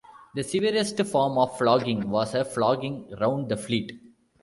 The 0.33 0.43
severest 0.43 0.97
form 1.05 1.37
of 1.37 1.59
flogging 1.59 2.09
was 2.09 2.33
a 2.33 2.43
flogging 2.43 3.11
round 3.19 3.49
the 3.49 3.55
fleet. 3.57 4.01